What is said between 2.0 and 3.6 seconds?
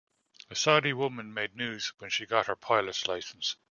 she got her pilot's licence.